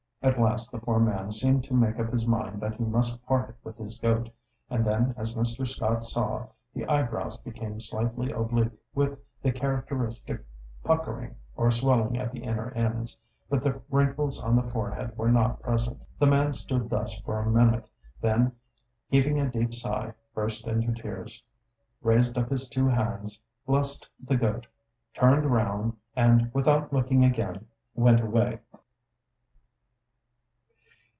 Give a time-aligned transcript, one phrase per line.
[0.23, 3.57] At last the poor man seemed to make up his mind that he must part
[3.63, 4.29] with his goat,
[4.69, 5.67] and then, as Mr.
[5.67, 10.45] Scott saw, the eyebrows became slightly oblique, with the characteristic
[10.83, 13.17] puckering or swelling at the inner ends,
[13.49, 15.99] but the wrinkles on the forehead were not present.
[16.19, 17.89] The man stood thus for a minute,
[18.21, 18.51] then
[19.09, 21.41] heaving a deep sigh, burst into tears,
[22.03, 24.67] raised up his two hands, blessed the goat,
[25.15, 27.65] turned round, and without looking again,
[27.95, 28.59] went away.